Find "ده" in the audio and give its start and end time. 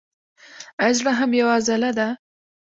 1.97-2.07